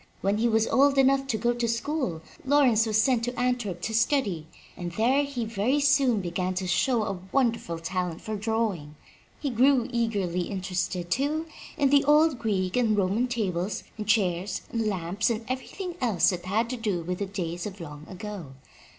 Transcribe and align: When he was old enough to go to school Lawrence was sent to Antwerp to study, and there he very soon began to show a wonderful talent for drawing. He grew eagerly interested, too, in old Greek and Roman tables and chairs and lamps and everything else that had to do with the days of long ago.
When 0.21 0.39
he 0.39 0.47
was 0.47 0.65
old 0.65 0.97
enough 0.97 1.27
to 1.27 1.37
go 1.37 1.53
to 1.53 1.67
school 1.67 2.23
Lawrence 2.43 2.87
was 2.87 2.99
sent 2.99 3.23
to 3.25 3.39
Antwerp 3.39 3.81
to 3.83 3.93
study, 3.93 4.47
and 4.75 4.91
there 4.93 5.21
he 5.21 5.45
very 5.45 5.79
soon 5.79 6.21
began 6.21 6.55
to 6.55 6.65
show 6.65 7.03
a 7.03 7.19
wonderful 7.31 7.77
talent 7.77 8.19
for 8.19 8.35
drawing. 8.35 8.95
He 9.39 9.51
grew 9.51 9.87
eagerly 9.93 10.49
interested, 10.49 11.11
too, 11.11 11.45
in 11.77 12.03
old 12.05 12.39
Greek 12.39 12.75
and 12.75 12.97
Roman 12.97 13.27
tables 13.27 13.83
and 13.95 14.07
chairs 14.07 14.63
and 14.71 14.87
lamps 14.87 15.29
and 15.29 15.45
everything 15.47 15.93
else 16.01 16.31
that 16.31 16.45
had 16.45 16.67
to 16.71 16.77
do 16.77 17.01
with 17.03 17.19
the 17.19 17.27
days 17.27 17.67
of 17.67 17.79
long 17.79 18.07
ago. 18.09 18.53